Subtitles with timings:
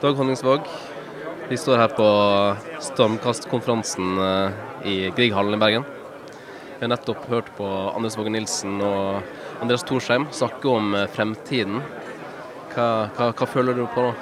[0.00, 0.60] Dag Honningsvåg.
[1.48, 2.06] Vi står her på
[2.84, 5.86] Stormkastkonferansen eh, i Grieghallen i Bergen.
[6.74, 7.64] Vi har nettopp hørt på
[7.94, 9.22] Anders Våge Nilsen og
[9.64, 11.80] Andreas Thorsheim snakke om eh, fremtiden.
[12.74, 14.12] Hva, hva, hva føler du på nå?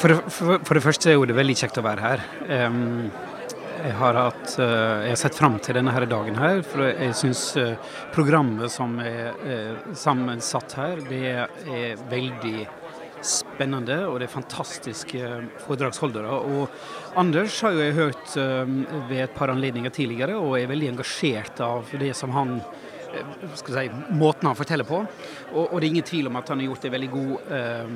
[0.00, 2.26] For, for, for, det første er det veldig kjekt å være her.
[2.66, 3.10] Um,
[3.80, 7.16] jeg har, hatt, uh, jeg har sett fram til denne her dagen her, for jeg
[7.16, 12.66] syns uh, programmet som er uh, sammensatt her, det er veldig
[13.24, 15.32] spennende, og det er fantastiske
[15.66, 16.38] foredragsholdere.
[16.54, 18.36] Og Anders har jo jeg hørt
[19.10, 22.99] ved et par anledninger tidligere, og er veldig engasjert av det som han Eh,
[23.54, 25.00] si, måten han forteller på.
[25.52, 27.92] Og, og, det er ingen tvil om at han har gjort en veldig god eh,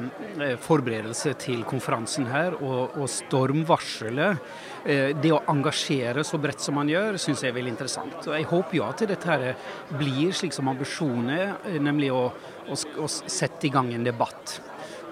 [0.47, 2.59] eh, forberedelse til konferansen her.
[2.61, 4.45] Og, og stormvarselet,
[4.85, 8.21] eh, det å engasjere så bredt som han gjør, syns jeg er veldig interessant.
[8.23, 9.49] Og jeg håper jo at dette her
[9.95, 14.59] blir slik som ambisjonen er, eh, nemlig å, å, å sette i gang en debatt.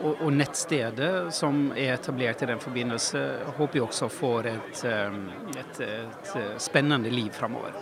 [0.03, 3.21] Og, og, nettstedet som er etablert i den forbindelse,
[3.59, 4.81] håper jeg også får et,
[5.63, 7.77] et, et spennende liv framover.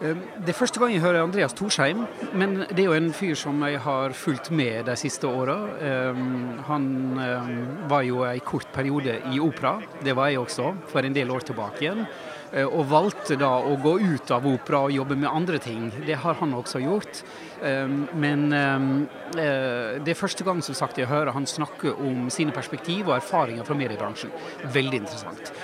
[0.00, 2.04] Ehm, det er første gang jeg hører Andreas Torsheim,
[2.34, 5.58] men det er jo en fyr som jeg har fulgt med de siste åra.
[5.78, 6.86] Ehm, han
[7.20, 11.30] ehm, var jo en kort periode i opera, det var jeg også, for en del
[11.30, 12.06] år tilbake igjen.
[12.52, 15.86] Eh, og valgte da å gå ut av opera og jobbe med andre ting.
[16.06, 17.22] Det har han også gjort.
[17.62, 23.06] Men eh, det er første gang som sagt jeg hører han snakke om sine perspektiv
[23.06, 24.34] og erfaringer fra mediebransjen.
[24.74, 25.54] Veldig interessant.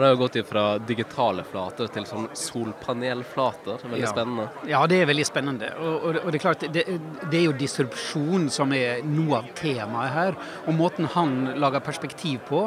[0.00, 3.82] Og det har gått fra digitale flater til sånn solpanelflater.
[3.84, 4.08] Veldig ja.
[4.08, 4.46] spennende.
[4.70, 5.68] Ja, det er veldig spennende.
[5.76, 6.84] Og, og, og det er klart, det,
[7.26, 10.40] det, er jo disrupsjon som er noe av temaet her.
[10.64, 12.62] Og måten han lager perspektiv på,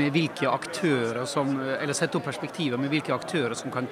[0.00, 3.84] med hvilke aktører som Eller setter opp perspektiver med hvilke aktører som kan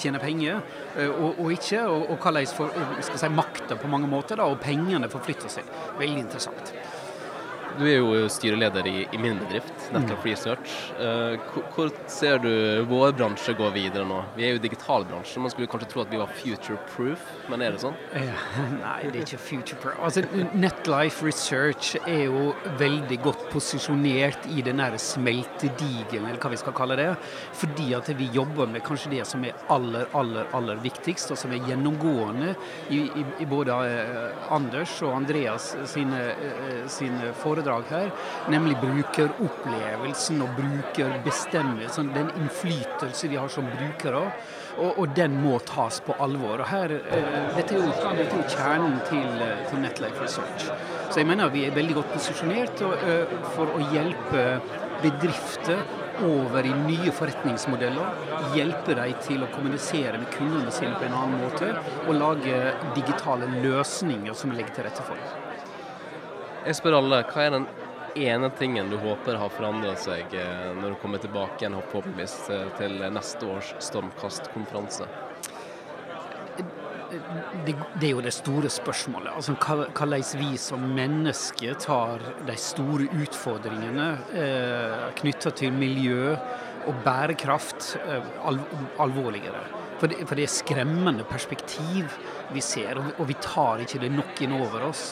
[0.00, 0.58] tjene penger,
[0.96, 1.84] eh, og, og ikke.
[1.86, 5.70] Og, og hvordan skal si, makta på mange måter, da, og pengene forflytter seg.
[6.02, 6.74] Veldig interessant.
[7.78, 10.72] Du er jo styreleder i, i min bedrift, Network Research.
[10.98, 11.38] Uh,
[11.74, 12.50] hvor ser du
[12.90, 14.18] vår bransje gå videre nå?
[14.36, 17.22] Vi er jo digital bransje, man skulle kanskje tro at vi var future proof,
[17.52, 17.94] men er det sånn?
[18.82, 20.00] Nei, det er ikke future proof.
[20.02, 22.50] Altså, Netlife Research er jo
[22.80, 27.08] veldig godt posisjonert i den nære smeltedigelen, eller hva vi skal kalle det.
[27.60, 31.54] Fordi at vi jobber med kanskje det som er aller, aller, aller viktigst, og som
[31.54, 32.52] er gjennomgående
[32.90, 36.24] i, i, i både uh, Anders og Andreas sine,
[36.90, 38.10] sine foredrag foredrag her,
[38.48, 42.12] nemlig brukeropplevelsen og brukerbestemmelsen.
[42.14, 44.30] Den innflytelse vi har som brukere.
[44.80, 46.62] Og, og, den må tas på alvor.
[46.62, 50.70] Og her, uh, dette, er jo, dette, er jo, kjernen til, uh, til Netlife Research.
[51.10, 54.46] Så jeg mener vi er veldig godt posisjonert uh, for å hjelpe
[55.02, 55.82] bedrifter
[56.24, 58.24] over i nye forretningsmodeller.
[58.56, 61.74] Hjelpe dem til å kommunisere med kundene sine på en annen måte.
[62.06, 65.49] Og lage digitale løsninger som legger til rette for det.
[66.60, 67.66] Jeg spør alle, hva er den
[68.20, 72.34] ene tingen du håper har forandra seg eh, når du kommer tilbake igjen forhåpentligvis
[72.76, 75.08] til neste års Stormkast-konferanse?
[77.10, 79.32] Det, det, er jo det store spørsmålet.
[79.34, 86.36] Altså, Hvordan vi som mennesker tar de store utfordringene eh, knytta til miljø
[86.88, 88.60] og bærekraft eh, al
[89.00, 89.64] alvorligere.
[90.00, 92.20] For det, for det, er skremmende perspektiv
[92.54, 95.10] vi ser, og vi tar ikke det nok inn over oss.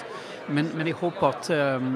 [0.48, 1.88] Men, men, jeg håper at uh,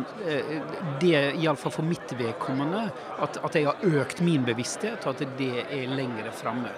[1.00, 2.84] det, iallfall for mitt vedkommende,
[3.24, 6.74] at, at, jeg har økt min bevissthet, og at det er lengre framme.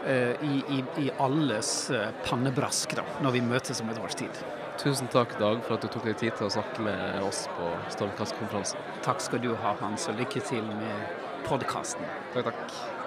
[0.00, 4.40] Uh, i, i, i, alles uh, pannebrask da, når vi møtes om et års tid.
[4.80, 7.68] Tusen takk, Dag, for at du tok deg tid til å snakke med oss på
[7.98, 8.80] Stormkastkonferansen.
[9.04, 12.08] Takk skal du ha, Hans, og lykke til med podkasten.
[12.32, 12.99] Takk, takk.